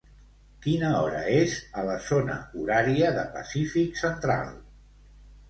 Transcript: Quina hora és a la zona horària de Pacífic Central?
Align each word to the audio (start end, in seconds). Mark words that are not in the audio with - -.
Quina 0.61 0.87
hora 0.99 1.19
és 1.33 1.57
a 1.81 1.83
la 1.89 1.97
zona 2.07 2.39
horària 2.63 3.13
de 3.19 3.27
Pacífic 3.37 4.01
Central? 4.03 4.51